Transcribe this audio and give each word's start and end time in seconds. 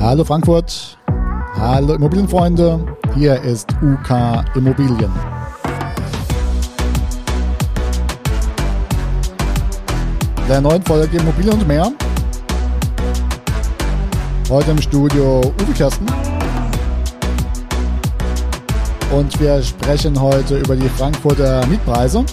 Hallo 0.00 0.22
Frankfurt, 0.22 0.96
hallo 1.56 1.94
Immobilienfreunde, 1.94 2.78
hier 3.16 3.42
ist 3.42 3.66
UK 3.82 4.44
Immobilien. 4.54 5.10
Der 10.48 10.60
neuen 10.60 10.82
Folge 10.84 11.16
Immobilien 11.16 11.54
und 11.54 11.66
mehr. 11.66 11.90
Heute 14.48 14.70
im 14.70 14.80
Studio 14.80 15.40
Uwe 15.40 15.72
Kersten. 15.76 16.06
Und 19.12 19.40
wir 19.40 19.60
sprechen 19.64 20.18
heute 20.20 20.58
über 20.58 20.76
die 20.76 20.88
Frankfurter 20.90 21.66
Mietpreise. 21.66 22.24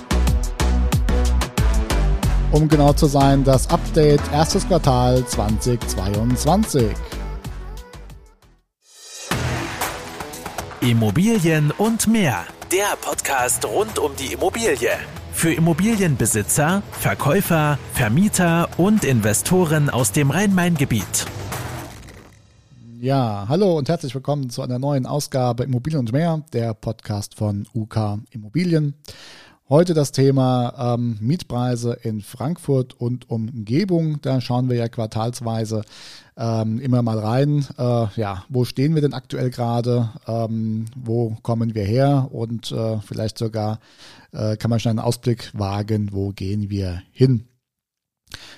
Um 2.52 2.68
genau 2.70 2.94
zu 2.94 3.08
sein, 3.08 3.44
das 3.44 3.68
Update 3.72 4.22
erstes 4.32 4.68
Quartal 4.68 5.26
2022. 5.26 6.92
Immobilien 10.86 11.72
und 11.72 12.06
mehr. 12.06 12.46
Der 12.72 12.96
Podcast 13.02 13.66
rund 13.66 13.98
um 13.98 14.12
die 14.18 14.34
Immobilie. 14.34 14.92
Für 15.34 15.52
Immobilienbesitzer, 15.52 16.84
Verkäufer, 16.92 17.80
Vermieter 17.94 18.70
und 18.78 19.04
Investoren 19.04 19.90
aus 19.90 20.12
dem 20.12 20.30
Rhein-Main-Gebiet. 20.30 21.26
Ja, 23.00 23.48
hallo 23.50 23.80
und 23.80 23.90
herzlich 23.90 24.14
willkommen 24.14 24.52
zu 24.52 24.62
einer 24.62 24.78
neuen 24.78 25.08
Ausgabe 25.08 25.64
Immobilien 25.64 26.02
und 26.02 26.12
mehr, 26.12 26.44
der 26.54 26.76
Podcast 26.76 27.34
von 27.34 27.66
UK 27.74 28.20
Immobilien. 28.30 28.94
Heute 29.68 29.96
das 29.96 30.12
Thema 30.12 30.94
ähm, 30.94 31.18
Mietpreise 31.20 31.98
in 32.04 32.22
Frankfurt 32.22 32.94
und 32.94 33.32
Umgebung. 33.32 34.22
Da 34.22 34.40
schauen 34.40 34.70
wir 34.70 34.76
ja 34.76 34.88
quartalsweise 34.88 35.82
ähm, 36.38 36.80
immer 36.80 37.02
mal 37.02 37.20
rein. 37.20 37.66
Äh, 37.78 38.08
ja, 38.16 38.46
wo 38.50 38.66
stehen 38.66 38.96
wir 38.96 39.02
denn 39.02 39.14
aktuell 39.14 39.50
gerade? 39.50 40.10
Ähm, 40.28 40.86
wo 40.96 41.38
kommen 41.42 41.76
wir 41.76 41.84
her? 41.84 42.30
Und 42.32 42.72
äh, 42.72 43.00
vielleicht 43.00 43.38
sogar 43.38 43.80
äh, 44.32 44.58
kann 44.58 44.70
man 44.70 44.80
schon 44.80 44.92
einen 44.92 45.00
Ausblick 45.00 45.52
wagen, 45.54 46.10
wo 46.12 46.30
gehen 46.30 46.70
wir 46.70 47.02
hin? 47.12 47.48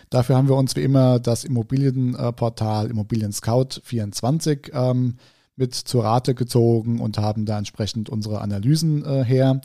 Dafür 0.10 0.38
haben 0.38 0.48
wir 0.48 0.56
uns 0.56 0.76
wie 0.76 0.84
immer 0.84 1.20
das 1.20 1.44
Immobilienportal 1.44 2.90
Immobilien 2.90 3.34
Scout 3.34 3.82
24 3.84 4.72
ähm, 4.74 5.16
mit 5.56 5.74
zur 5.74 6.04
Rate 6.04 6.36
gezogen 6.36 7.00
und 7.02 7.18
haben 7.18 7.46
da 7.46 7.58
entsprechend 7.58 8.10
unsere 8.10 8.42
Analysen 8.42 9.04
äh, 9.04 9.24
her 9.24 9.60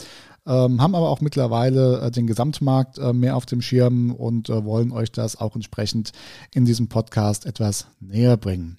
ähm, 0.47 0.81
haben 0.81 0.95
aber 0.95 1.09
auch 1.09 1.21
mittlerweile 1.21 2.01
äh, 2.01 2.11
den 2.11 2.27
Gesamtmarkt 2.27 2.99
äh, 2.99 3.13
mehr 3.13 3.37
auf 3.37 3.47
dem 3.47 3.63
Schirm 3.63 4.13
und 4.13 4.49
äh, 4.49 4.65
wollen 4.65 4.93
euch 4.93 5.13
das 5.13 5.37
auch 5.37 5.55
entsprechend 5.55 6.13
in 6.53 6.65
diesem 6.65 6.89
Podcast 6.89 7.47
etwas 7.47 7.87
näher 8.01 8.37
bringen. 8.37 8.79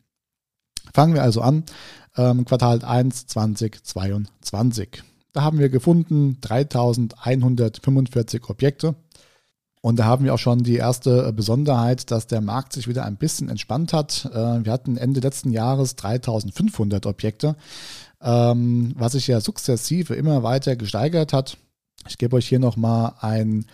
Fangen 0.93 1.13
wir 1.13 1.23
also 1.23 1.41
an. 1.41 1.63
Ähm, 2.17 2.45
Quartal 2.45 2.83
1 2.83 3.27
2022. 3.27 5.03
Da 5.31 5.41
haben 5.41 5.57
wir 5.57 5.69
gefunden 5.69 6.37
3145 6.41 8.49
Objekte. 8.49 8.95
Und 9.81 9.99
da 9.99 10.05
haben 10.05 10.23
wir 10.23 10.33
auch 10.33 10.39
schon 10.39 10.63
die 10.63 10.77
erste 10.77 11.27
äh, 11.27 11.33
Besonderheit, 11.33 12.09
dass 12.09 12.27
der 12.27 12.39
Markt 12.39 12.71
sich 12.71 12.87
wieder 12.87 13.03
ein 13.03 13.17
bisschen 13.17 13.49
entspannt 13.49 13.91
hat. 13.91 14.29
Äh, 14.31 14.63
wir 14.63 14.71
hatten 14.71 14.95
Ende 14.95 15.19
letzten 15.19 15.51
Jahres 15.51 15.97
3500 15.97 17.05
Objekte 17.05 17.57
ähm, 18.23 18.93
was 18.97 19.11
sich 19.11 19.27
ja 19.27 19.41
sukzessive 19.41 20.15
immer 20.15 20.43
weiter 20.43 20.75
gesteigert 20.75 21.33
hat. 21.33 21.57
Ich 22.07 22.17
gebe 22.17 22.35
euch 22.37 22.47
hier 22.47 22.59
nochmal 22.59 23.13
einen 23.19 23.65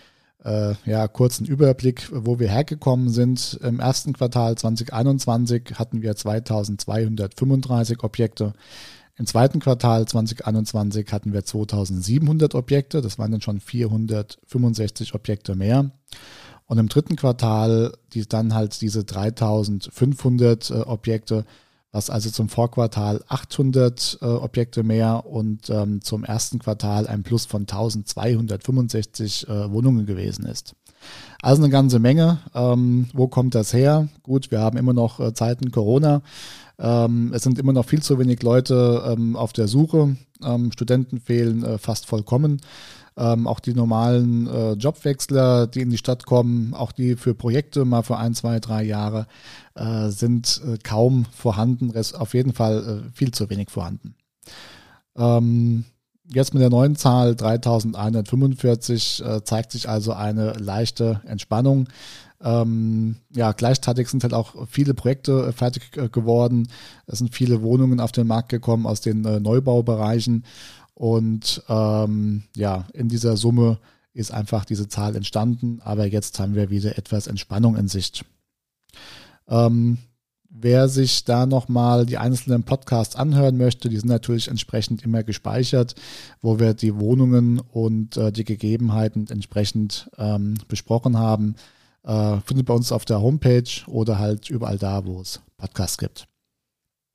äh, 0.44 0.74
ja, 0.84 1.08
kurzen 1.08 1.46
Überblick, 1.46 2.08
wo 2.12 2.38
wir 2.38 2.48
hergekommen 2.48 3.10
sind. 3.10 3.58
Im 3.62 3.80
ersten 3.80 4.12
Quartal 4.12 4.56
2021 4.56 5.74
hatten 5.74 6.02
wir 6.02 6.16
2235 6.16 8.02
Objekte. 8.02 8.54
Im 9.16 9.26
zweiten 9.26 9.60
Quartal 9.60 10.06
2021 10.06 11.12
hatten 11.12 11.32
wir 11.32 11.44
2700 11.44 12.54
Objekte. 12.54 13.02
Das 13.02 13.18
waren 13.18 13.32
dann 13.32 13.42
schon 13.42 13.60
465 13.60 15.14
Objekte 15.14 15.54
mehr. 15.54 15.90
Und 16.66 16.78
im 16.78 16.88
dritten 16.88 17.16
Quartal 17.16 17.92
die, 18.14 18.26
dann 18.26 18.54
halt 18.54 18.80
diese 18.80 19.04
3500 19.04 20.70
äh, 20.70 20.74
Objekte 20.74 21.44
was 21.92 22.10
also 22.10 22.30
zum 22.30 22.48
Vorquartal 22.48 23.22
800 23.28 24.18
äh, 24.20 24.24
Objekte 24.24 24.82
mehr 24.82 25.26
und 25.26 25.70
ähm, 25.70 26.00
zum 26.02 26.24
ersten 26.24 26.58
Quartal 26.58 27.06
ein 27.06 27.22
Plus 27.22 27.46
von 27.46 27.62
1265 27.62 29.48
äh, 29.48 29.70
Wohnungen 29.70 30.06
gewesen 30.06 30.46
ist. 30.46 30.74
Also 31.42 31.62
eine 31.62 31.70
ganze 31.70 31.98
Menge. 31.98 32.38
Ähm, 32.54 33.08
wo 33.12 33.26
kommt 33.26 33.54
das 33.54 33.72
her? 33.72 34.08
Gut, 34.22 34.50
wir 34.50 34.60
haben 34.60 34.76
immer 34.76 34.92
noch 34.92 35.18
äh, 35.18 35.32
Zeiten 35.34 35.70
Corona. 35.70 36.22
Ähm, 36.78 37.32
es 37.34 37.42
sind 37.42 37.58
immer 37.58 37.72
noch 37.72 37.86
viel 37.86 38.02
zu 38.02 38.18
wenig 38.18 38.42
Leute 38.42 39.02
ähm, 39.06 39.36
auf 39.36 39.52
der 39.52 39.66
Suche. 39.68 40.16
Ähm, 40.44 40.72
Studenten 40.72 41.20
fehlen 41.20 41.64
äh, 41.64 41.78
fast 41.78 42.06
vollkommen. 42.06 42.60
Ähm, 43.16 43.46
auch 43.46 43.60
die 43.60 43.74
normalen 43.74 44.46
äh, 44.46 44.72
Jobwechsler, 44.72 45.66
die 45.66 45.80
in 45.80 45.90
die 45.90 45.98
Stadt 45.98 46.26
kommen, 46.26 46.74
auch 46.74 46.92
die 46.92 47.16
für 47.16 47.34
Projekte 47.34 47.84
mal 47.84 48.02
für 48.02 48.16
ein, 48.16 48.34
zwei, 48.34 48.60
drei 48.60 48.82
Jahre, 48.84 49.26
äh, 49.74 50.08
sind 50.08 50.60
äh, 50.66 50.78
kaum 50.82 51.26
vorhanden, 51.26 51.92
auf 52.14 52.34
jeden 52.34 52.52
Fall 52.52 53.04
äh, 53.04 53.10
viel 53.12 53.32
zu 53.32 53.50
wenig 53.50 53.70
vorhanden. 53.70 54.14
Ähm, 55.16 55.84
jetzt 56.32 56.54
mit 56.54 56.62
der 56.62 56.70
neuen 56.70 56.96
Zahl 56.96 57.34
3145 57.34 59.24
äh, 59.24 59.44
zeigt 59.44 59.72
sich 59.72 59.88
also 59.88 60.12
eine 60.12 60.52
leichte 60.52 61.20
Entspannung. 61.26 61.88
Ähm, 62.42 63.16
ja, 63.34 63.52
gleichzeitig 63.52 64.08
sind 64.08 64.22
halt 64.22 64.32
auch 64.32 64.66
viele 64.68 64.94
Projekte 64.94 65.48
äh, 65.48 65.52
fertig 65.52 65.92
geworden. 66.12 66.68
Es 67.06 67.18
sind 67.18 67.34
viele 67.34 67.60
Wohnungen 67.62 68.00
auf 68.00 68.12
den 68.12 68.26
Markt 68.26 68.48
gekommen 68.48 68.86
aus 68.86 69.00
den 69.02 69.20
Neubaubereichen. 69.20 70.44
Und 70.94 71.62
ähm, 71.68 72.44
ja, 72.56 72.86
in 72.92 73.08
dieser 73.08 73.36
Summe 73.36 73.78
ist 74.12 74.32
einfach 74.32 74.64
diese 74.64 74.88
Zahl 74.88 75.16
entstanden, 75.16 75.80
aber 75.82 76.06
jetzt 76.06 76.38
haben 76.38 76.54
wir 76.54 76.70
wieder 76.70 76.98
etwas 76.98 77.26
Entspannung 77.26 77.76
in 77.76 77.88
Sicht. 77.88 78.24
Ähm, 79.48 79.98
wer 80.50 80.88
sich 80.88 81.24
da 81.24 81.46
nochmal 81.46 82.06
die 82.06 82.18
einzelnen 82.18 82.64
Podcasts 82.64 83.16
anhören 83.16 83.56
möchte, 83.56 83.88
die 83.88 83.96
sind 83.96 84.08
natürlich 84.08 84.48
entsprechend 84.48 85.02
immer 85.02 85.22
gespeichert, 85.22 85.94
wo 86.40 86.58
wir 86.58 86.74
die 86.74 86.96
Wohnungen 86.96 87.60
und 87.60 88.16
äh, 88.16 88.32
die 88.32 88.44
Gegebenheiten 88.44 89.28
entsprechend 89.30 90.10
ähm, 90.18 90.54
besprochen 90.68 91.18
haben. 91.18 91.54
Äh, 92.02 92.40
findet 92.40 92.66
bei 92.66 92.74
uns 92.74 92.92
auf 92.92 93.04
der 93.04 93.20
Homepage 93.20 93.70
oder 93.86 94.18
halt 94.18 94.50
überall 94.50 94.78
da, 94.78 95.04
wo 95.06 95.20
es 95.20 95.40
Podcasts 95.56 95.98
gibt. 95.98 96.26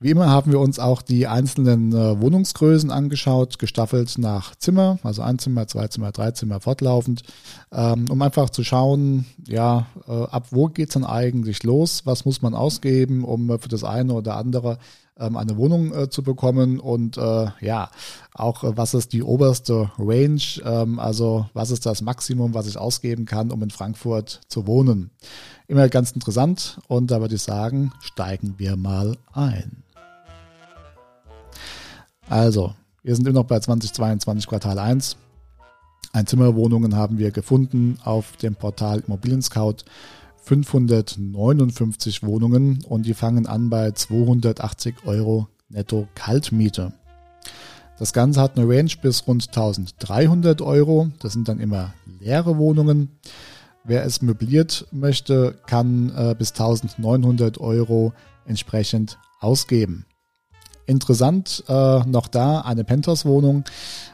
Wie 0.06 0.12
immer 0.12 0.30
haben 0.30 0.52
wir 0.52 0.60
uns 0.60 0.78
auch 0.78 1.02
die 1.02 1.26
einzelnen 1.26 1.92
äh, 1.92 2.22
Wohnungsgrößen 2.22 2.92
angeschaut, 2.92 3.58
gestaffelt 3.58 4.20
nach 4.20 4.56
Zimmer, 4.56 5.00
also 5.02 5.24
ein 5.24 5.40
Zimmer, 5.40 5.68
zwei 5.68 5.88
Zimmer, 5.88 6.12
drei 6.12 6.30
Zimmer 6.30 6.60
fortlaufend, 6.60 7.24
ähm, 7.72 8.06
um 8.12 8.22
einfach 8.22 8.52
zu 8.52 8.64
schauen, 8.64 9.26
ja, 9.48 9.88
äh, 10.08 10.12
ab 10.12 10.50
wo 10.52 10.68
geht's 10.68 10.94
dann 10.94 11.06
eigentlich 11.06 11.64
los, 11.64 12.06
was 12.06 12.24
muss 12.24 12.44
man 12.44 12.54
ausgeben, 12.54 13.24
um 13.24 13.50
äh, 13.50 13.58
für 13.58 13.68
das 13.68 13.84
eine 13.84 14.14
oder 14.14 14.38
andere 14.38 14.78
ähm, 15.18 15.38
eine 15.38 15.58
Wohnung 15.58 15.92
äh, 15.92 16.08
zu 16.08 16.22
bekommen 16.22 16.80
und 16.80 17.18
äh, 17.18 17.48
ja, 17.62 17.90
auch 18.36 18.64
äh, 18.64 18.78
was 18.78 18.94
ist 18.94 19.12
die 19.12 19.24
oberste 19.24 19.90
Range, 19.98 20.40
ähm, 20.64 21.00
also 21.00 21.48
was 21.54 21.72
ist 21.72 21.84
das 21.88 22.04
Maximum, 22.04 22.54
was 22.54 22.68
ich 22.68 22.78
ausgeben 22.78 23.26
kann, 23.26 23.50
um 23.50 23.64
in 23.64 23.72
Frankfurt 23.72 24.42
zu 24.50 24.68
wohnen. 24.68 25.10
Immer 25.68 25.90
ganz 25.90 26.12
interessant 26.12 26.80
und 26.88 27.10
da 27.10 27.22
würde 27.22 27.34
ich 27.34 27.42
sagen, 27.42 27.92
steigen 28.02 28.54
wir 28.60 28.76
mal 28.76 29.18
ein. 29.34 29.85
Also, 32.30 32.74
wir 33.04 33.16
sind 33.16 33.28
immer 33.28 33.42
noch 33.42 33.48
bei 33.48 33.60
2022 33.60 34.48
Quartal 34.48 34.80
1. 34.80 35.18
Einzimmerwohnungen 36.14 36.96
haben 36.96 37.18
wir 37.18 37.32
gefunden 37.32 38.00
auf 38.04 38.38
dem 38.38 38.56
Portal 38.56 39.04
Immobilien 39.06 39.42
Scout. 39.42 39.78
559 40.46 42.24
Wohnungen 42.24 42.84
und 42.88 43.06
die 43.08 43.16
fangen 43.16 43.48
an 43.48 43.70
bei 43.70 43.92
280 43.92 44.96
Euro 45.06 45.48
netto 45.70 46.08
Kaltmiete. 46.14 46.94
Das 47.98 48.14
Ganze 48.14 48.42
hat 48.42 48.58
eine 48.58 48.68
Range 48.68 48.92
bis 49.02 49.26
rund 49.28 49.48
1300 49.48 50.62
Euro. 50.62 51.10
Das 51.20 51.34
sind 51.34 51.48
dann 51.48 51.60
immer 51.60 51.94
leere 52.20 52.58
Wohnungen. 52.58 53.10
Wer 53.84 54.04
es 54.04 54.22
möbliert 54.22 54.88
möchte, 54.92 55.56
kann 55.66 56.12
äh, 56.16 56.36
bis 56.38 56.52
1900 56.52 57.60
Euro 57.60 58.14
entsprechend 58.46 59.18
ausgeben. 59.40 60.06
Interessant 60.86 61.64
äh, 61.68 62.00
noch 62.06 62.28
da 62.28 62.62
eine 62.62 62.84
Penthouse-Wohnung. 62.84 63.64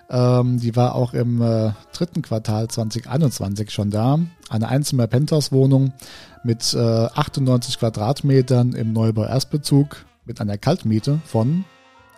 Ähm, 0.10 0.60
die 0.60 0.76
war 0.76 0.96
auch 0.96 1.14
im 1.14 1.42
äh, 1.42 1.72
dritten 1.94 2.22
Quartal 2.22 2.70
2021 2.70 3.72
schon 3.72 3.92
da. 3.92 4.20
Eine 4.50 4.70
Einzimmer 4.70 5.08
Penthouse-Wohnung 5.08 5.94
mit 6.44 6.74
äh, 6.74 6.78
98 6.80 7.80
Quadratmetern 7.80 8.74
im 8.74 8.94
Neubau 8.94 9.26
Erstbezug 9.26 10.06
mit 10.26 10.40
einer 10.40 10.58
Kaltmiete 10.58 11.20
von 11.26 11.66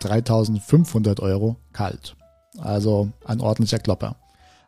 3500 0.00 1.20
Euro 1.20 1.56
kalt. 1.72 2.14
Also 2.58 3.10
ein 3.24 3.40
ordentlicher 3.40 3.78
Klopper. 3.78 4.16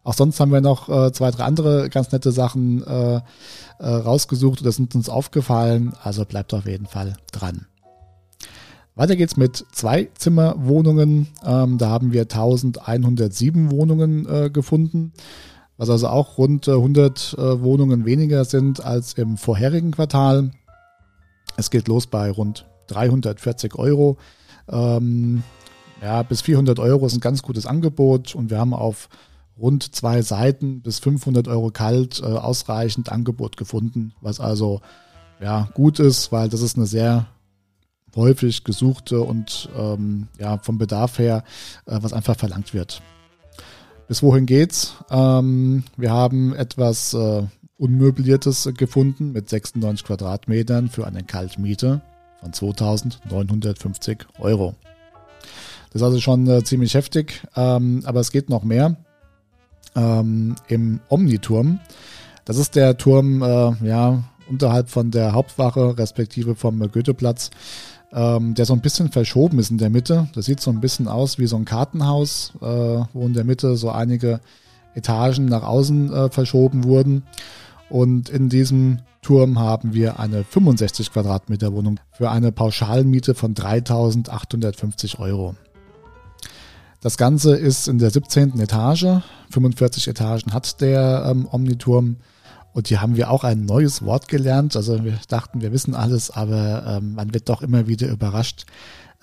Auch 0.03 0.15
sonst 0.15 0.39
haben 0.39 0.53
wir 0.53 0.61
noch 0.61 0.89
äh, 0.89 1.13
zwei, 1.13 1.31
drei 1.31 1.45
andere 1.45 1.91
ganz 1.91 2.13
nette 2.13 2.31
Sachen 2.33 2.85
äh, 2.87 3.17
äh, 3.17 3.23
rausgesucht 3.79 4.61
oder 4.61 4.73
sind 4.73 4.95
uns 4.95 5.09
aufgefallen. 5.09 5.95
Also 6.03 6.25
bleibt 6.25 6.55
auf 6.55 6.67
jeden 6.67 6.87
Fall 6.87 7.15
dran. 7.33 7.67
Weiter 8.97 9.15
geht's 9.15 9.37
mit 9.37 9.67
Zwei-Zimmer-Wohnungen. 9.73 11.29
Ähm, 11.45 11.77
da 11.77 11.91
haben 11.91 12.15
wir 12.15 12.23
1107 12.23 13.71
Wohnungen 13.71 14.27
äh, 14.27 14.49
gefunden, 14.49 15.13
was 15.77 15.91
also 15.91 16.09
auch 16.09 16.39
rund 16.39 16.67
100 16.67 17.37
äh, 17.37 17.61
Wohnungen 17.61 18.07
weniger 18.07 18.47
sind 18.47 18.83
als 18.83 19.13
im 19.13 19.37
vorherigen 19.37 19.91
Quartal. 19.91 20.51
Es 21.59 21.71
geht 21.71 21.89
los 21.89 22.07
bei 22.07 22.31
rund 22.31 22.65
340 22.87 23.75
Euro. 23.75 24.17
Ähm, 24.67 25.43
ja, 26.01 26.23
bis 26.23 26.41
400 26.41 26.79
Euro 26.79 27.05
ist 27.05 27.15
ein 27.15 27.21
ganz 27.21 27.43
gutes 27.43 27.67
Angebot 27.67 28.35
und 28.35 28.49
wir 28.49 28.59
haben 28.59 28.73
auf 28.73 29.11
rund 29.61 29.95
zwei 29.95 30.23
Seiten 30.23 30.81
bis 30.81 31.01
500 31.01 31.49
Euro 31.49 31.71
kalt 31.71 32.23
äh, 32.23 32.25
ausreichend 32.25 33.13
Angebot 33.13 33.59
gefunden, 33.59 34.15
was 34.23 34.41
also 34.41 34.81
ja 35.39 35.69
gut 35.75 35.99
ist, 35.99 36.33
weil 36.33 36.49
das 36.49 36.63
ist 36.63 36.79
eine 36.79 36.87
sehr 36.87 37.27
häufig 38.17 38.65
gesuchte 38.65 39.21
und 39.21 39.69
ähm, 39.79 40.29
ja 40.39 40.59
vom 40.59 40.79
Bedarf 40.79 41.19
her, 41.19 41.45
äh, 41.87 41.99
was 42.01 42.13
einfach 42.13 42.37
verlangt 42.37 42.75
wird. 42.75 43.03
Bis 44.09 44.23
wohin 44.23 44.47
geht's? 44.47 44.95
Ähm, 45.11 45.85
wir 45.97 46.11
haben 46.11 46.55
etwas 46.55 47.15
äh, 47.15 47.43
Unmöbliertes 47.79 48.71
gefunden 48.77 49.33
mit 49.33 49.51
96 49.51 50.07
Quadratmetern 50.07 50.89
für 50.89 51.07
eine 51.07 51.23
Kaltmiete 51.23 52.01
von 52.41 52.53
2950 52.53 54.27
Euro. 54.39 54.75
Das 55.91 56.03
ist 56.03 56.03
also 56.03 56.21
schon 56.21 56.47
äh, 56.47 56.63
ziemlich 56.65 56.95
heftig, 56.95 57.43
ähm, 57.57 58.03
aber 58.05 58.21
es 58.21 58.31
geht 58.31 58.49
noch 58.49 58.65
mehr. 58.65 58.97
Ähm, 59.95 60.57
Im 60.69 61.01
Omniturm, 61.09 61.81
das 62.45 62.59
ist 62.59 62.77
der 62.77 62.97
Turm, 62.97 63.43
äh, 63.43 63.73
ja, 63.87 64.25
unterhalb 64.49 64.89
von 64.91 65.11
der 65.11 65.33
Hauptwache, 65.33 65.99
respektive 65.99 66.55
vom 66.55 66.79
Goetheplatz, 66.91 67.51
ähm, 68.13 68.55
der 68.55 68.65
so 68.65 68.73
ein 68.73 68.81
bisschen 68.81 69.11
verschoben 69.11 69.59
ist 69.59 69.71
in 69.71 69.79
der 69.79 69.91
Mitte. 69.91 70.29
Das 70.35 70.47
sieht 70.47 70.61
so 70.61 70.71
ein 70.71 70.81
bisschen 70.81 71.09
aus 71.09 71.39
wie 71.39 71.47
so 71.47 71.57
ein 71.57 71.65
Kartenhaus, 71.65 72.53
äh, 72.61 72.65
wo 72.65 73.27
in 73.27 73.35
der 73.35 73.45
Mitte 73.45 73.77
so 73.77 73.91
einige 73.91 74.41
Etagen 74.95 75.47
nach 75.47 75.63
außen 75.63 76.13
äh, 76.13 76.31
verschoben 76.31 76.85
wurden. 76.85 77.25
Und 77.89 78.29
in 78.29 78.49
diesem 78.49 79.01
Turm 79.23 79.59
haben 79.59 79.93
wir 79.93 80.19
eine 80.19 80.45
65 80.45 81.13
Quadratmeter 81.13 81.73
Wohnung 81.73 81.99
für 82.13 82.31
eine 82.31 82.53
Pauschalmiete 82.53 83.35
von 83.35 83.55
3.850 83.55 85.19
Euro. 85.19 85.55
Das 87.01 87.17
Ganze 87.17 87.55
ist 87.55 87.89
in 87.89 87.99
der 87.99 88.11
17. 88.11 88.59
Etage. 88.59 89.23
45 89.51 90.09
Etagen 90.09 90.53
hat 90.53 90.81
der 90.81 91.27
ähm, 91.29 91.47
Omniturm. 91.51 92.17
Und 92.77 92.89
hier 92.89 93.01
haben 93.01 93.17
wir 93.17 93.31
auch 93.31 93.43
ein 93.43 93.65
neues 93.65 94.05
Wort 94.05 94.29
gelernt. 94.29 94.77
Also 94.77 95.03
wir 95.03 95.19
dachten, 95.29 95.63
wir 95.63 95.73
wissen 95.73 95.95
alles, 95.95 96.31
aber 96.31 96.99
ähm, 96.99 97.15
man 97.15 97.33
wird 97.33 97.49
doch 97.49 97.63
immer 97.63 97.87
wieder 97.87 98.07
überrascht. 98.07 98.67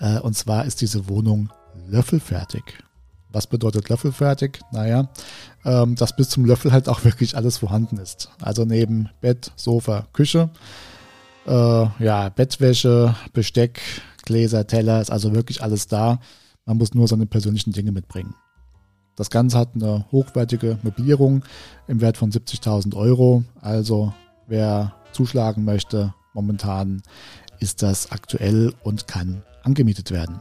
Äh, 0.00 0.18
und 0.18 0.36
zwar 0.36 0.64
ist 0.64 0.80
diese 0.80 1.08
Wohnung 1.08 1.50
löffelfertig. 1.86 2.64
Was 3.28 3.46
bedeutet 3.46 3.88
löffelfertig? 3.88 4.58
Naja, 4.72 5.08
ähm, 5.64 5.94
dass 5.94 6.16
bis 6.16 6.30
zum 6.30 6.44
Löffel 6.44 6.72
halt 6.72 6.88
auch 6.88 7.04
wirklich 7.04 7.36
alles 7.36 7.58
vorhanden 7.58 7.98
ist. 7.98 8.28
Also 8.42 8.64
neben 8.64 9.08
Bett, 9.20 9.52
Sofa, 9.54 10.08
Küche, 10.12 10.50
äh, 11.46 11.50
ja, 11.52 12.30
Bettwäsche, 12.30 13.14
Besteck, 13.34 13.80
Gläser, 14.24 14.66
Teller, 14.66 15.00
ist 15.00 15.12
also 15.12 15.32
wirklich 15.32 15.62
alles 15.62 15.86
da. 15.86 16.18
Man 16.64 16.76
muss 16.76 16.92
nur 16.92 17.06
seine 17.06 17.26
persönlichen 17.26 17.70
Dinge 17.70 17.92
mitbringen. 17.92 18.34
Das 19.16 19.30
Ganze 19.30 19.58
hat 19.58 19.70
eine 19.74 20.06
hochwertige 20.10 20.78
Möblierung 20.82 21.44
im 21.86 22.00
Wert 22.00 22.16
von 22.16 22.30
70.000 22.30 22.96
Euro. 22.96 23.44
Also 23.60 24.12
wer 24.46 24.94
zuschlagen 25.12 25.64
möchte, 25.64 26.14
momentan 26.32 27.02
ist 27.60 27.82
das 27.82 28.10
aktuell 28.10 28.74
und 28.82 29.06
kann 29.06 29.42
angemietet 29.62 30.10
werden. 30.10 30.40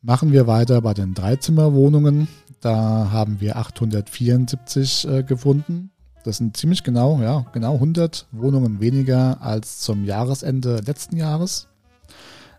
Machen 0.00 0.32
wir 0.32 0.46
weiter 0.46 0.80
bei 0.80 0.94
den 0.94 1.12
Dreizimmerwohnungen. 1.12 2.28
Da 2.60 3.10
haben 3.12 3.40
wir 3.40 3.56
874 3.56 5.08
äh, 5.08 5.22
gefunden. 5.22 5.90
Das 6.24 6.38
sind 6.38 6.56
ziemlich 6.56 6.82
genau, 6.82 7.20
ja, 7.20 7.46
genau 7.52 7.74
100 7.74 8.26
Wohnungen 8.32 8.80
weniger 8.80 9.40
als 9.40 9.80
zum 9.80 10.04
Jahresende 10.04 10.80
letzten 10.84 11.16
Jahres. 11.16 11.68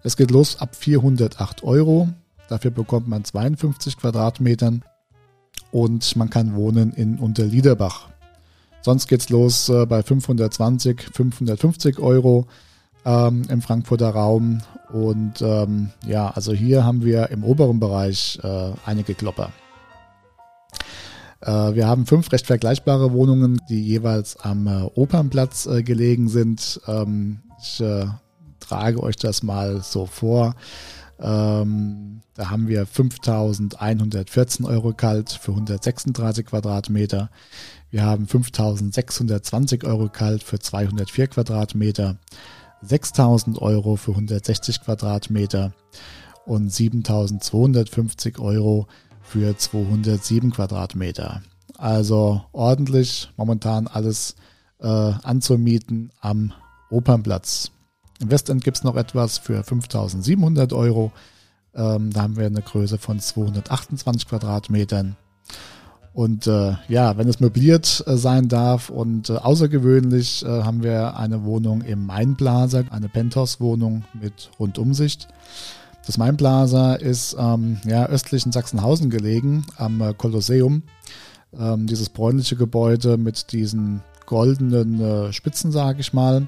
Es 0.04 0.16
geht 0.16 0.32
los 0.32 0.60
ab 0.60 0.76
408 0.76 1.64
Euro. 1.64 2.10
Dafür 2.50 2.72
bekommt 2.72 3.08
man 3.08 3.24
52 3.24 3.98
Quadratmetern 3.98 4.84
und 5.72 6.16
man 6.16 6.30
kann 6.30 6.56
wohnen 6.56 6.92
in 6.92 7.20
Unterliederbach. 7.20 8.10
Sonst 8.82 9.08
geht's 9.08 9.30
los 9.30 9.70
äh, 9.70 9.86
bei 9.86 10.02
520, 10.02 11.02
550 11.14 12.00
Euro 12.00 12.48
ähm, 13.06 13.44
im 13.50 13.62
Frankfurter 13.62 14.10
Raum. 14.10 14.62
Und 14.92 15.42
ähm, 15.42 15.92
ja, 16.06 16.30
also 16.30 16.54
hier 16.54 16.84
haben 16.84 17.04
wir 17.04 17.30
im 17.30 17.44
oberen 17.44 17.80
Bereich 17.80 18.40
äh, 18.42 18.72
einige 18.86 19.14
Klopper. 19.14 19.52
Äh, 21.42 21.76
wir 21.76 21.88
haben 21.88 22.06
fünf 22.06 22.32
recht 22.32 22.48
vergleichbare 22.48 23.12
Wohnungen, 23.14 23.62
die 23.70 23.84
jeweils 23.84 24.38
am 24.38 24.66
äh, 24.68 24.82
Opernplatz 24.96 25.68
äh, 25.68 25.84
gelegen 25.84 26.30
sind. 26.30 26.82
Ähm, 26.88 27.42
ich 27.62 27.84
trage 28.62 29.04
euch 29.04 29.18
das 29.18 29.44
mal 29.44 29.82
so 29.82 30.06
vor. 30.06 30.56
Ähm, 31.22 32.22
da 32.36 32.50
haben 32.50 32.68
wir 32.68 32.88
5.114 32.88 34.66
Euro 34.66 34.94
kalt 34.94 35.32
für 35.32 35.52
136 35.52 36.46
Quadratmeter. 36.46 37.30
Wir 37.92 38.04
haben 38.04 38.26
5.620 38.26 39.86
Euro 39.86 40.10
kalt 40.10 40.44
für 40.44 40.60
204 40.60 41.28
Quadratmeter. 41.28 42.18
6.000 42.86 43.60
Euro 43.60 43.98
für 43.98 44.12
160 44.12 44.82
Quadratmeter 44.82 45.74
und 46.46 46.72
7.250 46.72 48.40
Euro 48.40 48.88
für 49.22 49.58
207 49.58 50.52
Quadratmeter. 50.52 51.42
Also 51.78 52.42
ordentlich 52.52 53.32
momentan 53.38 53.88
alles 53.88 54.36
äh, 54.80 54.88
anzumieten 54.88 56.12
am 56.22 56.54
Opernplatz. 56.90 57.72
Im 58.22 58.32
Westend 58.32 58.64
gibt 58.64 58.78
es 58.78 58.84
noch 58.84 58.96
etwas 58.96 59.38
für 59.38 59.64
5700 59.64 60.74
Euro. 60.74 61.12
Ähm, 61.74 62.12
da 62.12 62.24
haben 62.24 62.36
wir 62.36 62.46
eine 62.46 62.62
Größe 62.62 62.98
von 62.98 63.20
228 63.20 64.28
Quadratmetern. 64.28 65.16
Und 66.14 66.48
äh, 66.48 66.74
ja, 66.88 67.18
wenn 67.18 67.30
es 67.30 67.40
möbliert 67.40 68.04
äh, 68.08 68.18
sein 68.18 68.50
darf 68.50 68.90
und 68.90 69.30
äh, 69.30 69.38
außergewöhnlich 69.38 70.44
äh, 70.44 70.64
haben 70.64 70.84
wir 70.84 71.16
eine 71.18 71.46
Wohnung 71.46 71.82
im 71.82 72.06
Main 72.06 72.36
Plaza, 72.36 72.84
eine 72.90 73.08
Penthouse-Wohnung 73.08 74.04
mit 74.20 74.50
Rundumsicht. 74.60 75.28
Das 76.06 76.18
Main 76.18 76.36
Plaza 76.36 76.96
ist 76.96 77.38
ähm, 77.40 77.80
ja, 77.86 78.08
östlich 78.08 78.46
in 78.46 78.52
Sachsenhausen 78.52 79.10
gelegen, 79.10 79.64
am 79.78 80.02
äh, 80.02 80.14
Kolosseum. 80.14 80.84
Ähm, 81.58 81.88
dieses 81.88 82.10
bräunliche 82.10 82.56
Gebäude 82.56 83.18
mit 83.18 83.52
diesen 83.52 84.02
goldenen 84.26 85.00
äh, 85.00 85.34
Spitzen, 85.34 85.72
sage 85.72 86.02
ich 86.02 86.12
mal. 86.12 86.48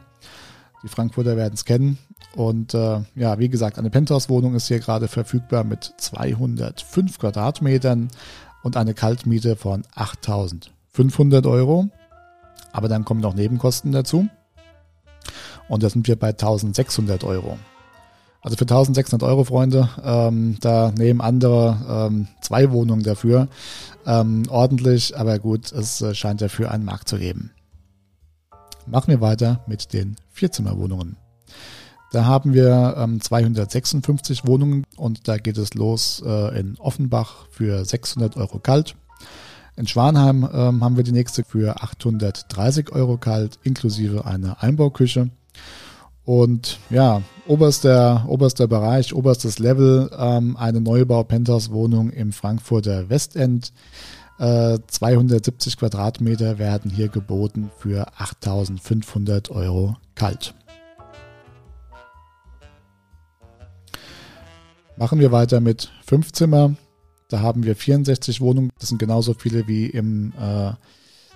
Die 0.83 0.87
Frankfurter 0.87 1.37
werden 1.37 1.53
es 1.53 1.65
kennen. 1.65 1.97
Und 2.35 2.73
äh, 2.73 3.01
ja, 3.15 3.39
wie 3.39 3.49
gesagt, 3.49 3.77
eine 3.77 3.89
Penthouse-Wohnung 3.89 4.55
ist 4.55 4.67
hier 4.67 4.79
gerade 4.79 5.07
verfügbar 5.07 5.63
mit 5.63 5.93
205 5.97 7.19
Quadratmetern 7.19 8.09
und 8.63 8.77
eine 8.77 8.93
Kaltmiete 8.93 9.55
von 9.55 9.83
8500 9.95 11.45
Euro. 11.45 11.89
Aber 12.71 12.87
dann 12.87 13.05
kommen 13.05 13.21
noch 13.21 13.35
Nebenkosten 13.35 13.91
dazu. 13.91 14.27
Und 15.67 15.83
da 15.83 15.89
sind 15.89 16.07
wir 16.07 16.17
bei 16.17 16.29
1600 16.29 17.23
Euro. 17.23 17.57
Also 18.41 18.57
für 18.57 18.63
1600 18.63 19.27
Euro, 19.27 19.43
Freunde, 19.43 19.89
ähm, 20.03 20.57
da 20.61 20.91
nehmen 20.97 21.21
andere 21.21 22.07
ähm, 22.09 22.27
zwei 22.41 22.71
Wohnungen 22.71 23.03
dafür. 23.03 23.49
Ähm, 24.05 24.43
ordentlich, 24.49 25.15
aber 25.15 25.37
gut, 25.37 25.71
es 25.71 26.01
äh, 26.01 26.15
scheint 26.15 26.41
dafür 26.41 26.71
einen 26.71 26.83
Markt 26.83 27.07
zu 27.07 27.19
geben. 27.19 27.51
Machen 28.87 29.09
wir 29.09 29.21
weiter 29.21 29.63
mit 29.67 29.93
den 29.93 30.15
Vierzimmerwohnungen. 30.31 31.17
Da 32.11 32.25
haben 32.25 32.53
wir 32.53 32.95
ähm, 32.97 33.21
256 33.21 34.45
Wohnungen 34.45 34.83
und 34.97 35.27
da 35.29 35.37
geht 35.37 35.57
es 35.57 35.73
los 35.75 36.21
äh, 36.25 36.59
in 36.59 36.77
Offenbach 36.77 37.47
für 37.51 37.85
600 37.85 38.35
Euro 38.35 38.59
kalt. 38.59 38.95
In 39.77 39.87
Schwanheim 39.87 40.47
ähm, 40.51 40.83
haben 40.83 40.97
wir 40.97 41.05
die 41.05 41.13
nächste 41.13 41.45
für 41.45 41.81
830 41.81 42.91
Euro 42.91 43.17
kalt, 43.17 43.59
inklusive 43.63 44.25
einer 44.25 44.61
Einbauküche. 44.61 45.29
Und 46.25 46.79
ja, 46.89 47.21
oberster, 47.47 48.25
oberster 48.27 48.67
Bereich, 48.67 49.13
oberstes 49.13 49.59
Level, 49.59 50.11
ähm, 50.17 50.57
eine 50.57 50.81
Neubau-Penthouse-Wohnung 50.81 52.09
im 52.11 52.31
Frankfurter 52.31 53.09
Westend 53.09 53.73
270 54.41 55.73
äh, 55.73 55.77
Quadratmeter 55.77 56.57
werden 56.57 56.89
hier 56.89 57.09
geboten 57.09 57.69
für 57.77 58.07
8500 58.17 59.51
Euro 59.51 59.97
kalt. 60.15 60.55
Machen 64.97 65.19
wir 65.19 65.31
weiter 65.31 65.59
mit 65.59 65.91
fünf 66.03 66.31
Zimmer. 66.31 66.75
Da 67.27 67.41
haben 67.41 67.63
wir 67.63 67.75
64 67.75 68.41
Wohnungen. 68.41 68.71
Das 68.79 68.89
sind 68.89 68.97
genauso 68.97 69.35
viele 69.35 69.67
wie 69.67 69.85
im, 69.85 70.33
äh, 70.39 70.71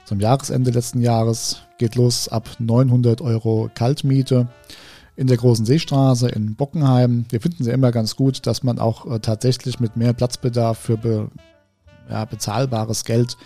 zum 0.05 0.19
Jahresende 0.19 0.71
letzten 0.71 1.01
Jahres. 1.01 1.61
Geht 1.77 1.93
los 1.95 2.27
ab 2.27 2.49
900 2.57 3.21
Euro 3.21 3.69
Kaltmiete. 3.73 4.47
in 5.17 5.27
der 5.27 5.37
Großen 5.37 5.65
Seestraße 5.65 6.27
in 6.27 6.55
Bockenheim. 6.55 7.25
Wir 7.29 7.39
finden 7.39 7.63
sie 7.63 7.71
immer 7.71 7.91
ganz 7.91 8.17
gut, 8.17 8.45
dass 8.47 8.63
man 8.63 8.79
auch 8.79 9.09
äh, 9.09 9.19
tatsächlich 9.19 9.79
mit 9.79 9.95
mehr 9.95 10.11
Platzbedarf 10.11 10.77
für 10.77 10.97
be, 10.97 11.29
ja, 12.09 12.25
bezahlbares 12.25 13.03
Geld 13.03 13.37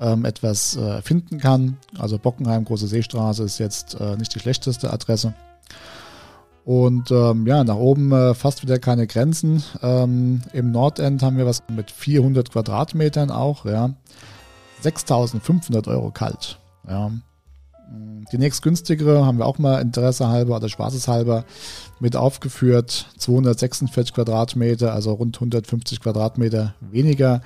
ähm, 0.00 0.24
etwas 0.24 0.76
äh, 0.76 1.02
finden 1.02 1.38
kann. 1.38 1.78
Also 1.98 2.18
Bockenheim, 2.18 2.64
Große 2.64 2.86
Seestraße 2.86 3.44
ist 3.44 3.58
jetzt 3.58 3.94
äh, 4.00 4.16
nicht 4.16 4.34
die 4.34 4.40
schlechteste 4.40 4.92
Adresse. 4.92 5.34
Und 6.64 7.10
ähm, 7.10 7.46
ja, 7.46 7.64
nach 7.64 7.76
oben 7.76 8.12
äh, 8.12 8.34
fast 8.34 8.62
wieder 8.62 8.78
keine 8.78 9.06
Grenzen. 9.06 9.64
Ähm, 9.82 10.42
Im 10.52 10.70
Nordend 10.70 11.22
haben 11.22 11.36
wir 11.36 11.46
was 11.46 11.62
mit 11.68 11.90
400 11.90 12.52
Quadratmetern 12.52 13.30
auch, 13.30 13.64
ja. 13.64 13.94
6500 14.80 15.88
Euro 15.88 16.10
kalt. 16.10 16.58
Ja. 16.88 17.10
Die 18.32 18.38
nächstgünstigere 18.38 19.26
haben 19.26 19.38
wir 19.38 19.46
auch 19.46 19.58
mal 19.58 19.80
Interesse 19.80 20.28
halber 20.28 20.56
oder 20.56 20.68
spaßeshalber 20.68 21.44
mit 22.00 22.16
aufgeführt. 22.16 23.06
246 23.18 24.14
Quadratmeter, 24.14 24.94
also 24.94 25.12
rund 25.12 25.36
150 25.36 26.00
Quadratmeter 26.00 26.74
weniger. 26.80 27.42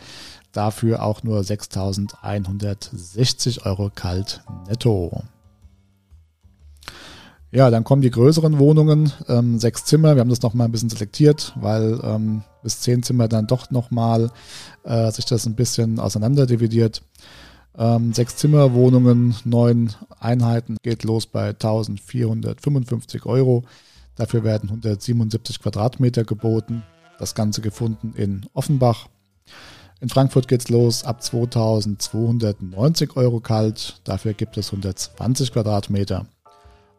Dafür 0.56 1.02
auch 1.02 1.22
nur 1.22 1.44
6160 1.44 3.66
Euro 3.66 3.90
kalt 3.94 4.40
netto. 4.66 5.22
Ja, 7.52 7.68
dann 7.68 7.84
kommen 7.84 8.00
die 8.00 8.10
größeren 8.10 8.58
Wohnungen, 8.58 9.12
ähm, 9.28 9.58
sechs 9.58 9.84
Zimmer. 9.84 10.14
Wir 10.14 10.20
haben 10.20 10.30
das 10.30 10.40
nochmal 10.40 10.68
ein 10.68 10.72
bisschen 10.72 10.88
selektiert, 10.88 11.52
weil 11.56 12.00
ähm, 12.02 12.42
bis 12.62 12.80
zehn 12.80 13.02
Zimmer 13.02 13.28
dann 13.28 13.46
doch 13.46 13.70
nochmal 13.70 14.30
äh, 14.84 15.10
sich 15.10 15.26
das 15.26 15.44
ein 15.44 15.56
bisschen 15.56 16.00
auseinander 16.00 16.46
dividiert. 16.46 17.02
Ähm, 17.76 18.14
sechs 18.14 18.36
Zimmerwohnungen, 18.36 19.36
neun 19.44 19.92
Einheiten, 20.18 20.78
geht 20.82 21.04
los 21.04 21.26
bei 21.26 21.50
1455 21.50 23.26
Euro. 23.26 23.64
Dafür 24.14 24.42
werden 24.42 24.70
177 24.70 25.60
Quadratmeter 25.60 26.24
geboten. 26.24 26.82
Das 27.18 27.34
Ganze 27.34 27.60
gefunden 27.60 28.14
in 28.16 28.46
Offenbach. 28.54 29.08
In 30.00 30.10
Frankfurt 30.10 30.46
geht's 30.46 30.68
los 30.68 31.04
ab 31.04 31.22
2290 31.22 33.16
Euro 33.16 33.40
kalt. 33.40 34.00
Dafür 34.04 34.34
gibt 34.34 34.58
es 34.58 34.66
120 34.66 35.52
Quadratmeter. 35.52 36.26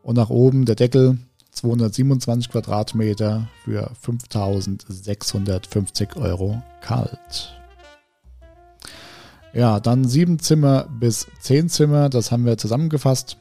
Und 0.02 0.16
nach 0.16 0.30
oben 0.30 0.66
der 0.66 0.76
Deckel 0.76 1.20
227 1.52 2.52
Quadratmeter 2.52 3.48
für 3.64 3.92
5650 4.02 6.16
Euro 6.16 6.62
kalt. 6.82 7.54
Ja, 9.54 9.80
dann 9.80 10.08
sieben 10.08 10.40
Zimmer 10.40 10.88
bis 11.00 11.28
zehn 11.40 11.70
Zimmer, 11.70 12.10
das 12.10 12.32
haben 12.32 12.46
wir 12.46 12.58
zusammengefasst. 12.58 13.38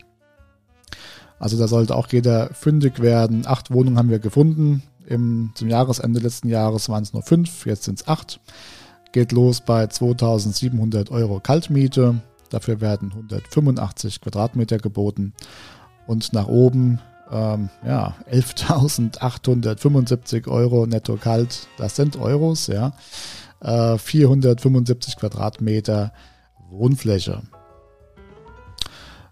Also 1.39 1.59
da 1.59 1.69
sollte 1.69 1.95
auch 1.95 2.09
jeder 2.09 2.49
fündig 2.55 3.01
werden. 3.01 3.47
Acht 3.47 3.71
Wohnungen 3.71 3.99
haben 3.99 4.11
wir 4.11 4.19
gefunden. 4.19 4.83
Im, 5.07 5.53
zum 5.55 5.69
Jahresende 5.69 6.21
letzten 6.21 6.49
Jahres 6.49 6.89
waren 6.89 7.03
es 7.03 7.13
nur 7.13 7.23
fünf, 7.23 7.67
jetzt 7.67 7.85
sind 7.85 8.01
es 8.01 8.09
acht. 8.09 8.41
Geht 9.17 9.33
los 9.33 9.63
bei 9.63 9.87
2700 9.87 11.11
Euro 11.11 11.41
Kaltmiete. 11.41 12.21
Dafür 12.51 12.83
werden 12.83 13.13
185 13.13 14.21
Quadratmeter 14.21 14.77
geboten. 14.77 15.33
Und 16.07 16.35
nach 16.35 16.49
oben 16.49 17.01
ähm, 17.33 17.71
ja, 17.83 18.15
11.875 18.31 20.49
Euro 20.49 20.87
netto 20.87 21.17
kalt. 21.17 21.67
Das 21.79 21.97
sind 21.97 22.19
Euros, 22.19 22.67
ja. 22.67 22.93
475 23.63 25.15
äh, 25.15 25.17
Quadratmeter 25.19 26.13
Wohnfläche. 26.69 27.41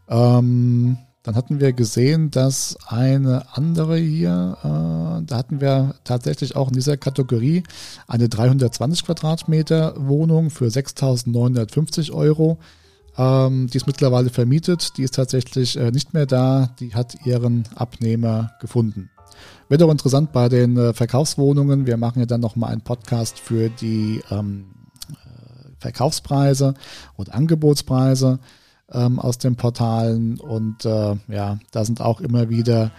Ähm, 0.08 0.96
dann 1.24 1.36
hatten 1.36 1.58
wir 1.58 1.72
gesehen, 1.72 2.30
dass 2.30 2.76
eine 2.86 3.56
andere 3.56 3.96
hier, 3.96 4.58
äh, 4.62 5.24
da 5.26 5.36
hatten 5.36 5.58
wir 5.58 5.94
tatsächlich 6.04 6.54
auch 6.54 6.68
in 6.68 6.74
dieser 6.74 6.98
Kategorie 6.98 7.62
eine 8.06 8.28
320 8.28 9.06
Quadratmeter 9.06 9.94
Wohnung 9.96 10.50
für 10.50 10.66
6.950 10.66 12.12
Euro. 12.12 12.58
Ähm, 13.16 13.68
die 13.68 13.78
ist 13.78 13.86
mittlerweile 13.86 14.28
vermietet, 14.28 14.98
die 14.98 15.02
ist 15.02 15.14
tatsächlich 15.14 15.78
äh, 15.78 15.90
nicht 15.90 16.12
mehr 16.12 16.26
da, 16.26 16.74
die 16.78 16.94
hat 16.94 17.16
ihren 17.24 17.64
Abnehmer 17.74 18.52
gefunden. 18.60 19.08
Wird 19.70 19.82
auch 19.82 19.90
interessant 19.90 20.30
bei 20.30 20.50
den 20.50 20.76
äh, 20.76 20.92
Verkaufswohnungen. 20.92 21.86
Wir 21.86 21.96
machen 21.96 22.20
ja 22.20 22.26
dann 22.26 22.42
nochmal 22.42 22.70
einen 22.70 22.82
Podcast 22.82 23.38
für 23.38 23.70
die 23.70 24.20
ähm, 24.30 24.66
äh, 25.10 25.70
Verkaufspreise 25.78 26.74
und 27.16 27.32
Angebotspreise 27.32 28.40
ähm, 28.94 29.18
aus 29.18 29.38
den 29.38 29.56
Portalen. 29.56 30.40
Und 30.40 30.84
äh, 30.84 31.16
ja, 31.28 31.58
da 31.70 31.84
sind 31.84 32.00
auch 32.00 32.20
immer 32.20 32.48
wieder 32.48 32.90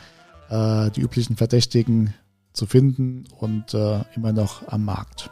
äh, 0.49 0.91
die 0.91 1.01
üblichen 1.01 1.35
Verdächtigen 1.35 2.13
zu 2.53 2.65
finden 2.65 3.25
und 3.37 3.73
äh, 3.73 4.01
immer 4.15 4.33
noch 4.33 4.67
am 4.67 4.85
Markt. 4.85 5.29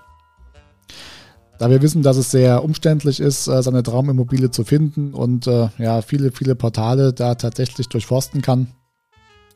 Da 1.59 1.69
wir 1.69 1.81
wissen, 1.81 2.01
dass 2.01 2.17
es 2.17 2.31
sehr 2.31 2.63
umständlich 2.63 3.19
ist, 3.19 3.47
äh, 3.47 3.61
seine 3.61 3.83
Traumimmobilie 3.83 4.51
zu 4.51 4.63
finden 4.63 5.13
und 5.13 5.45
ja, 5.45 6.01
viele, 6.01 6.31
viele 6.31 6.55
Portale 6.55 7.13
da 7.13 7.35
tatsächlich 7.35 7.87
durchforsten 7.89 8.41
kann, 8.41 8.67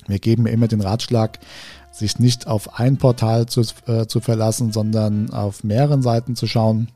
wir 0.07 0.19
geben 0.19 0.47
immer 0.47 0.67
den 0.67 0.81
Ratschlag, 0.81 1.39
sich 1.91 2.19
nicht 2.19 2.47
auf 2.47 2.79
ein 2.79 2.97
Portal 2.97 3.45
zu, 3.47 3.61
äh, 3.85 4.07
zu 4.07 4.21
verlassen, 4.21 4.71
sondern 4.71 5.31
auf 5.31 5.63
mehreren 5.63 6.01
Seiten 6.01 6.35
zu 6.35 6.47
schauen. 6.47 6.89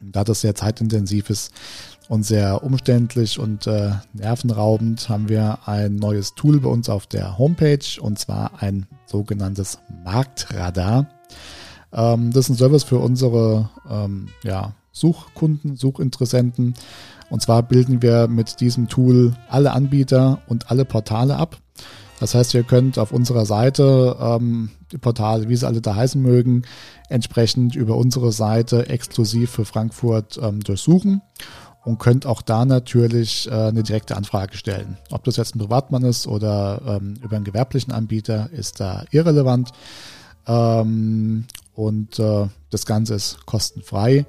Da 0.00 0.24
das 0.24 0.40
sehr 0.40 0.54
zeitintensiv 0.54 1.28
ist 1.28 1.52
und 2.10 2.24
sehr 2.24 2.64
umständlich 2.64 3.38
und 3.38 3.68
äh, 3.68 3.92
nervenraubend, 4.12 5.08
haben 5.08 5.28
wir 5.28 5.60
ein 5.66 5.94
neues 5.94 6.34
Tool 6.34 6.58
bei 6.58 6.68
uns 6.68 6.88
auf 6.88 7.06
der 7.06 7.38
Homepage 7.38 8.00
und 8.00 8.18
zwar 8.18 8.60
ein 8.60 8.86
sogenanntes 9.06 9.78
Marktradar. 10.04 11.06
Ähm, 11.92 12.32
das 12.32 12.46
ist 12.46 12.50
ein 12.50 12.56
Service 12.56 12.82
für 12.82 12.98
unsere 12.98 13.70
ähm, 13.88 14.26
ja, 14.42 14.72
Suchkunden, 14.90 15.76
Suchinteressenten. 15.76 16.74
Und 17.30 17.42
zwar 17.42 17.62
bilden 17.62 18.02
wir 18.02 18.26
mit 18.26 18.58
diesem 18.58 18.88
Tool 18.88 19.36
alle 19.48 19.70
Anbieter 19.70 20.40
und 20.48 20.68
alle 20.68 20.84
Portale 20.84 21.36
ab. 21.36 21.58
Das 22.18 22.34
heißt, 22.34 22.54
ihr 22.54 22.64
könnt 22.64 22.98
auf 22.98 23.12
unserer 23.12 23.46
Seite 23.46 24.16
ähm, 24.20 24.70
die 24.90 24.98
Portale, 24.98 25.48
wie 25.48 25.54
sie 25.54 25.66
alle 25.66 25.80
da 25.80 25.94
heißen 25.94 26.20
mögen, 26.20 26.62
entsprechend 27.08 27.76
über 27.76 27.96
unsere 27.96 28.32
Seite 28.32 28.88
exklusiv 28.88 29.50
für 29.50 29.64
Frankfurt 29.64 30.40
ähm, 30.42 30.58
durchsuchen 30.58 31.22
und 31.84 31.98
könnt 31.98 32.26
auch 32.26 32.42
da 32.42 32.64
natürlich 32.64 33.48
äh, 33.50 33.54
eine 33.54 33.82
direkte 33.82 34.16
Anfrage 34.16 34.56
stellen. 34.56 34.98
Ob 35.10 35.24
das 35.24 35.36
jetzt 35.36 35.54
ein 35.54 35.58
Privatmann 35.58 36.04
ist 36.04 36.26
oder 36.26 36.80
ähm, 36.86 37.14
über 37.22 37.36
einen 37.36 37.44
gewerblichen 37.44 37.92
Anbieter, 37.92 38.50
ist 38.52 38.80
da 38.80 39.04
irrelevant. 39.10 39.70
Ähm, 40.46 41.46
und 41.74 42.18
äh, 42.18 42.46
das 42.70 42.84
Ganze 42.84 43.14
ist 43.14 43.46
kostenfrei. 43.46 44.26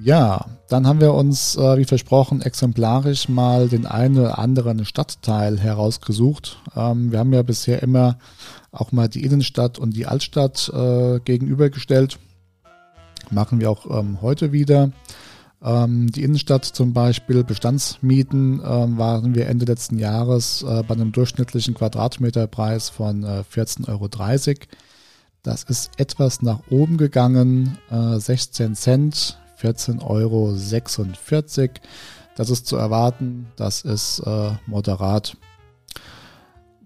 Ja, 0.00 0.46
dann 0.68 0.86
haben 0.86 1.00
wir 1.00 1.12
uns, 1.12 1.56
äh, 1.56 1.76
wie 1.76 1.84
versprochen, 1.84 2.40
exemplarisch 2.40 3.28
mal 3.28 3.68
den 3.68 3.84
einen 3.84 4.18
oder 4.18 4.38
anderen 4.38 4.84
Stadtteil 4.84 5.58
herausgesucht. 5.58 6.58
Ähm, 6.76 7.10
wir 7.10 7.18
haben 7.18 7.32
ja 7.32 7.42
bisher 7.42 7.82
immer 7.82 8.18
auch 8.70 8.92
mal 8.92 9.08
die 9.08 9.24
Innenstadt 9.24 9.78
und 9.78 9.96
die 9.96 10.06
Altstadt 10.06 10.70
äh, 10.72 11.18
gegenübergestellt. 11.18 12.18
Machen 13.30 13.58
wir 13.58 13.70
auch 13.70 13.86
ähm, 13.98 14.22
heute 14.22 14.52
wieder. 14.52 14.92
Ähm, 15.62 16.10
die 16.12 16.22
Innenstadt 16.22 16.64
zum 16.64 16.92
Beispiel, 16.92 17.42
Bestandsmieten, 17.42 18.62
ähm, 18.64 18.96
waren 18.96 19.34
wir 19.34 19.48
Ende 19.48 19.64
letzten 19.64 19.98
Jahres 19.98 20.62
äh, 20.62 20.82
bei 20.86 20.94
einem 20.94 21.12
durchschnittlichen 21.12 21.74
Quadratmeterpreis 21.74 22.90
von 22.90 23.24
äh, 23.24 23.42
14,30 23.52 23.88
Euro. 23.88 24.08
Das 25.42 25.64
ist 25.64 25.92
etwas 25.98 26.42
nach 26.42 26.60
oben 26.70 26.96
gegangen, 26.96 27.78
äh, 27.90 28.18
16 28.18 28.74
Cent 28.74 29.38
14,46 29.60 30.00
Euro. 30.04 30.56
Das 32.36 32.50
ist 32.50 32.66
zu 32.66 32.76
erwarten, 32.76 33.48
das 33.56 33.82
ist 33.82 34.20
äh, 34.20 34.50
moderat. 34.66 35.36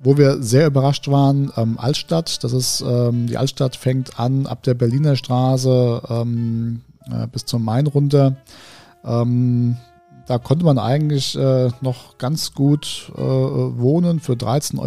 Wo 0.03 0.17
wir 0.17 0.43
sehr 0.43 0.67
überrascht 0.67 1.09
waren, 1.09 1.53
ähm, 1.57 1.79
Altstadt. 1.79 2.43
Das 2.43 2.53
ist, 2.53 2.83
ähm, 2.87 3.27
die 3.27 3.37
Altstadt 3.37 3.77
fängt 3.77 4.19
an 4.19 4.47
ab 4.47 4.63
der 4.63 4.75
Berliner 4.75 5.15
Straße 5.15 6.03
ähm, 6.09 6.81
äh, 7.11 7.27
bis 7.27 7.45
zum 7.45 7.65
Main 7.65 7.87
runter. 7.87 8.37
Ähm, 9.05 9.77
da 10.27 10.39
konnte 10.39 10.65
man 10.65 10.79
eigentlich 10.79 11.37
äh, 11.37 11.71
noch 11.81 12.17
ganz 12.19 12.55
gut 12.55 13.11
äh, 13.17 13.21
wohnen 13.21 14.21
für 14.21 14.35
13,61 14.35 14.79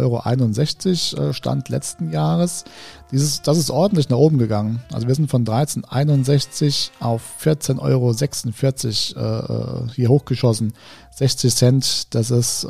Euro, 1.16 1.28
äh, 1.28 1.34
Stand 1.34 1.68
letzten 1.68 2.10
Jahres. 2.10 2.64
Dieses, 3.12 3.42
das 3.42 3.58
ist 3.58 3.70
ordentlich 3.70 4.08
nach 4.08 4.16
oben 4.16 4.38
gegangen. 4.38 4.82
Also 4.92 5.06
wir 5.06 5.14
sind 5.14 5.30
von 5.30 5.44
13,61 5.44 6.90
auf 7.00 7.22
14,46 7.42 9.16
Euro 9.16 9.86
äh, 9.86 9.92
hier 9.92 10.08
hochgeschossen. 10.08 10.72
60 11.14 11.54
Cent, 11.54 12.14
das 12.14 12.30
ist, 12.30 12.64
äh, 12.64 12.68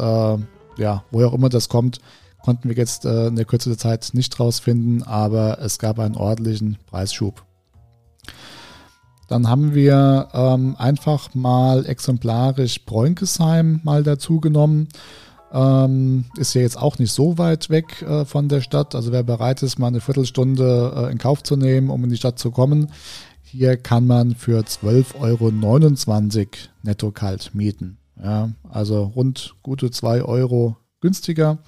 ja, 0.77 1.05
woher 1.11 1.29
auch 1.29 1.35
immer 1.35 1.49
das 1.49 1.69
kommt, 1.69 2.01
konnten 2.43 2.69
wir 2.69 2.77
jetzt 2.77 3.05
äh, 3.05 3.29
in 3.29 3.37
der 3.37 3.45
Kürze 3.45 3.71
der 3.71 3.79
Zeit 3.79 4.11
nicht 4.13 4.39
rausfinden, 4.39 5.03
aber 5.03 5.61
es 5.61 5.79
gab 5.79 5.99
einen 5.99 6.17
ordentlichen 6.17 6.79
Preisschub. 6.87 7.46
Dann 9.29 9.49
haben 9.49 9.75
wir 9.75 10.29
ähm, 10.33 10.77
einfach 10.79 11.35
mal 11.35 11.87
exemplarisch 11.87 12.85
Bräunkesheim 12.85 13.81
mal 13.83 14.03
dazu 14.03 14.41
genommen. 14.41 14.89
Ähm, 15.53 16.27
ist 16.37 16.55
ja 16.55 16.61
jetzt 16.61 16.77
auch 16.81 16.99
nicht 16.99 17.13
so 17.13 17.39
weit 17.39 17.71
weg 17.71 18.03
äh, 18.03 18.25
von 18.25 18.49
der 18.49 18.61
Stadt. 18.61 18.95
Also 18.95 19.13
wer 19.13 19.23
bereit 19.23 19.63
ist, 19.63 19.79
mal 19.79 19.89
eine 19.89 20.01
Viertelstunde 20.01 20.93
äh, 20.97 21.13
in 21.13 21.19
Kauf 21.19 21.43
zu 21.43 21.57
nehmen, 21.57 21.91
um 21.91 22.05
in 22.05 22.11
die 22.11 22.17
Stadt 22.17 22.39
zu 22.39 22.51
kommen, 22.51 22.89
hier 23.43 23.77
kann 23.77 24.07
man 24.07 24.35
für 24.35 24.61
12,29 24.61 25.17
Euro 25.21 26.49
netto 26.83 27.11
kalt 27.13 27.55
mieten. 27.55 27.99
Ja, 28.23 28.51
also 28.69 29.05
rund 29.05 29.55
gute 29.63 29.91
2 29.91 30.23
Euro 30.23 30.77
günstiger. 31.01 31.59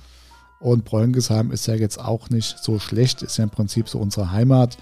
Und 0.61 0.85
Bräungesheim 0.85 1.53
ist 1.53 1.67
ja 1.67 1.75
jetzt 1.75 2.00
auch 2.00 2.31
nicht 2.31 2.59
so 2.59 2.79
schlecht, 2.79 3.23
ist 3.23 3.37
ja 3.37 3.45
im 3.45 3.50
Prinzip 3.50 3.88
so 3.88 3.99
unsere 3.99 4.33
Heimat. 4.33 4.77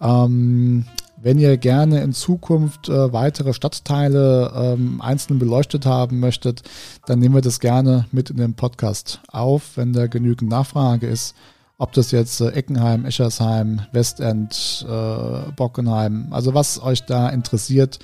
Ähm, 0.00 0.86
wenn 1.24 1.38
ihr 1.38 1.56
gerne 1.56 2.02
in 2.02 2.12
Zukunft 2.12 2.90
äh, 2.90 3.12
weitere 3.14 3.54
Stadtteile 3.54 4.52
ähm, 4.54 5.00
einzeln 5.00 5.38
beleuchtet 5.38 5.86
haben 5.86 6.20
möchtet, 6.20 6.62
dann 7.06 7.18
nehmen 7.18 7.34
wir 7.34 7.40
das 7.40 7.60
gerne 7.60 8.06
mit 8.12 8.28
in 8.28 8.36
den 8.36 8.52
Podcast 8.52 9.20
auf, 9.28 9.76
wenn 9.76 9.94
da 9.94 10.06
genügend 10.06 10.50
Nachfrage 10.50 11.06
ist. 11.06 11.34
Ob 11.78 11.92
das 11.94 12.10
jetzt 12.10 12.42
äh, 12.42 12.50
Eckenheim, 12.50 13.06
Eschersheim, 13.06 13.80
Westend, 13.92 14.86
äh, 14.86 15.50
Bockenheim, 15.56 16.28
also 16.30 16.52
was 16.52 16.80
euch 16.82 17.06
da 17.06 17.30
interessiert, 17.30 18.00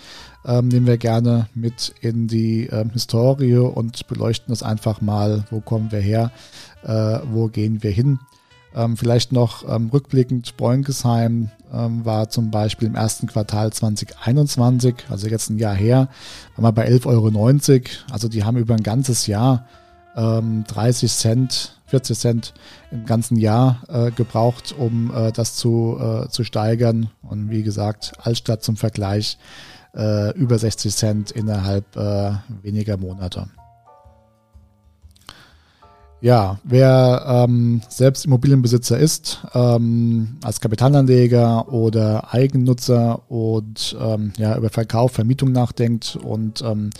ähm, 0.47 0.69
nehmen 0.69 0.87
wir 0.87 0.97
gerne 0.97 1.47
mit 1.55 1.95
in 2.01 2.27
die 2.27 2.69
ähm, 2.73 2.89
Historie 2.89 3.59
und 3.59 4.07
beleuchten 4.09 4.49
das 4.49 4.63
einfach 4.63 5.03
mal, 5.03 5.45
wo 5.51 5.61
kommen 5.61 5.93
wir 5.93 6.01
her, 6.01 6.33
äh, 6.85 7.19
wo 7.31 7.49
gehen 7.49 7.83
wir 7.83 7.91
hin. 7.91 8.19
Ähm, 8.75 8.97
vielleicht 8.97 9.33
noch 9.33 9.69
ähm, 9.69 9.91
rückblickend, 9.93 10.57
Bräunkesheim 10.57 11.51
ähm, 11.73 12.05
war 12.05 12.29
zum 12.31 12.51
Beispiel 12.51 12.89
im 12.89 12.95
ersten 12.95 13.27
Quartal 13.27 13.73
2021, 13.73 14.95
also 15.09 15.27
jetzt 15.29 15.51
ein 15.51 15.59
Jahr 15.59 15.75
her, 15.75 16.09
waren 16.57 16.65
wir 16.65 16.73
bei 16.73 16.89
11,90 16.89 17.07
Euro. 17.07 17.83
Also 18.13 18.29
die 18.29 18.45
haben 18.45 18.57
über 18.57 18.75
ein 18.75 18.83
ganzes 18.83 19.27
Jahr 19.27 19.67
ähm, 20.17 20.65
30 20.69 21.13
Cent, 21.13 21.81
40 21.87 22.19
Cent 22.19 22.55
im 22.91 23.07
ganzen 23.07 23.37
Jahr 23.37 23.83
äh, 23.89 24.11
gebraucht, 24.13 24.75
um 24.77 25.13
äh, 25.15 25.33
das 25.33 25.57
zu, 25.57 25.99
äh, 26.01 26.29
zu 26.29 26.45
steigern. 26.45 27.11
Und 27.23 27.51
wie 27.51 27.63
gesagt, 27.63 28.13
Altstadt 28.23 28.63
zum 28.63 28.77
Vergleich 28.77 29.39
äh, 29.95 30.33
über 30.37 30.59
60 30.59 30.95
Cent 30.95 31.31
innerhalb 31.33 31.97
äh, 31.97 32.33
weniger 32.63 32.97
Monate. 32.97 33.49
Ja, 36.23 36.59
wer 36.65 37.25
ähm, 37.27 37.81
selbst 37.89 38.27
Immobilienbesitzer 38.27 38.99
ist, 38.99 39.41
ähm, 39.55 40.37
als 40.43 40.61
Kapitalanleger 40.61 41.73
oder 41.73 42.35
Eigennutzer 42.35 43.31
und 43.31 43.97
ähm, 43.99 44.35
ja, 44.37 44.55
über 44.55 44.69
Verkauf, 44.69 45.13
Vermietung 45.13 45.53
nachdenkt 45.53 46.17
und 46.23 46.61
ähm, 46.61 46.91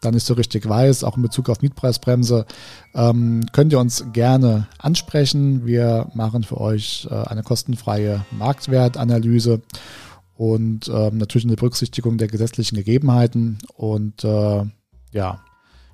dann 0.00 0.14
nicht 0.14 0.24
so 0.24 0.34
richtig 0.34 0.68
weiß, 0.68 1.02
auch 1.02 1.16
in 1.16 1.24
Bezug 1.24 1.48
auf 1.48 1.60
Mietpreisbremse, 1.60 2.46
ähm, 2.94 3.46
könnt 3.52 3.72
ihr 3.72 3.80
uns 3.80 4.12
gerne 4.12 4.68
ansprechen. 4.78 5.66
Wir 5.66 6.08
machen 6.14 6.44
für 6.44 6.60
euch 6.60 7.08
äh, 7.10 7.14
eine 7.14 7.42
kostenfreie 7.42 8.24
Marktwertanalyse 8.30 9.60
und 10.36 10.88
ähm, 10.88 11.18
natürlich 11.18 11.46
eine 11.46 11.56
Berücksichtigung 11.56 12.16
der 12.16 12.28
gesetzlichen 12.28 12.76
Gegebenheiten 12.76 13.58
und 13.74 14.22
äh, 14.22 14.62
ja, 15.10 15.40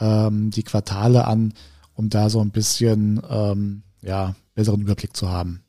ähm, 0.00 0.50
die 0.50 0.64
Quartale 0.64 1.26
an, 1.26 1.54
um 1.94 2.10
da 2.10 2.28
so 2.28 2.42
ein 2.42 2.50
bisschen 2.50 3.22
ähm, 3.30 3.84
ja, 4.02 4.34
besseren 4.54 4.82
Überblick 4.82 5.16
zu 5.16 5.30
haben. 5.30 5.62